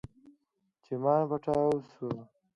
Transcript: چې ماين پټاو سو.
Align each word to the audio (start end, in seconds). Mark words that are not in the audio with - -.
چې 0.83 0.93
ماين 1.03 1.23
پټاو 1.29 1.71
سو. 1.93 2.09